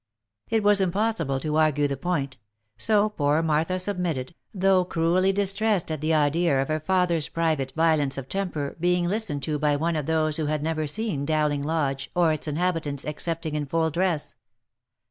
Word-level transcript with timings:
It 0.49 0.63
was 0.63 0.81
impossible 0.81 1.39
to 1.41 1.57
argue 1.57 1.87
the 1.87 1.95
point; 1.95 2.37
so 2.75 3.07
poor 3.09 3.43
Martha 3.43 3.77
submitted, 3.77 4.33
though 4.51 4.83
cruelly 4.83 5.31
distressed 5.31 5.91
at 5.91 6.01
the 6.01 6.11
idea 6.11 6.59
of 6.59 6.69
her 6.69 6.79
father's 6.79 7.27
private 7.27 7.71
violence 7.73 8.17
of 8.17 8.27
temper 8.27 8.75
being 8.79 9.07
listened 9.07 9.43
to 9.43 9.59
by 9.59 9.75
one 9.75 9.95
of 9.95 10.07
those 10.07 10.37
who 10.37 10.47
had 10.47 10.63
never 10.63 10.87
seen 10.87 11.23
Dowling 11.23 11.61
Lodge, 11.63 12.09
or 12.15 12.33
its 12.33 12.47
inhabitants, 12.47 13.05
excepting 13.05 13.53
in 13.53 13.67
full 13.67 13.91
dress. 13.91 14.33